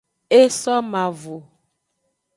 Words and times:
E 0.39 0.41
so 0.61 0.75
mavo. 0.91 1.35